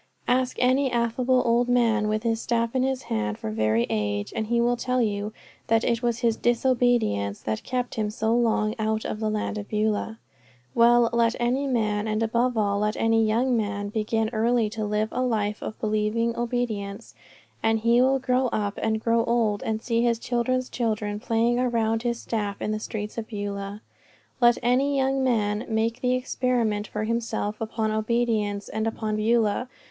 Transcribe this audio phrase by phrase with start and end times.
[0.27, 4.47] Ask any affable old man with his staff in his hand for very age, and
[4.47, 5.31] he will tell you
[5.67, 9.67] that it was his disobedience that kept him so long out of the land of
[9.67, 10.17] Beulah.
[10.73, 15.09] While, let any man, and above all, let any young man, begin early to live
[15.11, 17.13] a life of believing obedience,
[17.61, 22.01] and he will grow up and grow old and see his children's children playing around
[22.01, 23.83] his staff in the streets of Beulah.
[24.41, 29.69] Let any young man make the experiment for himself upon obedience and upon Beulah.